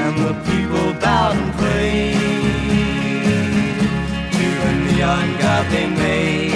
[0.00, 2.14] And the people bowed and prayed
[4.36, 6.52] to the neon god they made.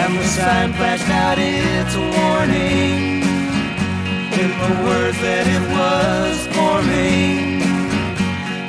[0.00, 3.22] And the sign flashed out its warning
[4.42, 7.62] in the words that it was forming.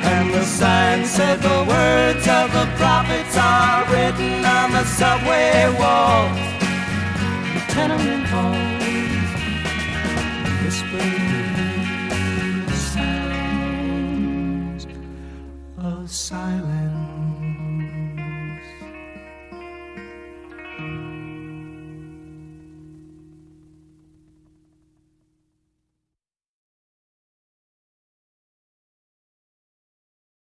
[0.02, 6.38] And the sign said the words of the prophets are written on the subway walls,
[7.54, 8.59] the tenement halls,
[10.70, 11.02] whispers
[12.92, 14.06] sounds
[15.78, 16.79] of silence.